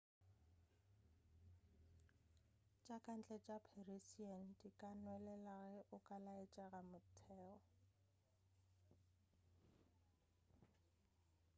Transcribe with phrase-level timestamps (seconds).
[2.83, 7.49] tša kantle tša parisian di ka nwelela ge o ka laetša motheo